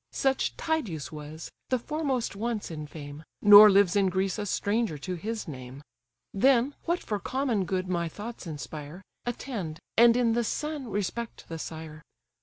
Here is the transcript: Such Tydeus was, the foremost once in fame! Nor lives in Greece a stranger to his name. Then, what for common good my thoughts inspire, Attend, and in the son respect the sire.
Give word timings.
Such 0.13 0.57
Tydeus 0.57 1.11
was, 1.11 1.51
the 1.69 1.77
foremost 1.77 2.35
once 2.35 2.71
in 2.71 2.87
fame! 2.87 3.23
Nor 3.39 3.69
lives 3.69 3.95
in 3.95 4.09
Greece 4.09 4.39
a 4.39 4.47
stranger 4.47 4.97
to 4.97 5.13
his 5.13 5.47
name. 5.47 5.83
Then, 6.33 6.73
what 6.85 7.01
for 7.01 7.19
common 7.19 7.65
good 7.65 7.87
my 7.87 8.09
thoughts 8.09 8.47
inspire, 8.47 9.03
Attend, 9.27 9.79
and 9.97 10.17
in 10.17 10.33
the 10.33 10.43
son 10.43 10.89
respect 10.89 11.47
the 11.49 11.59
sire. 11.59 12.01